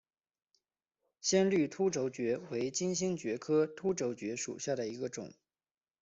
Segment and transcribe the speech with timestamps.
[1.21, 5.31] 鲜绿凸轴蕨为金星蕨科凸轴蕨属下的一个种。